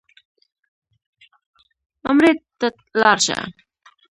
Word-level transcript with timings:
عمرې 2.07 2.31
ته 2.59 2.67
لاړ 3.01 3.17
شه. 3.25 3.37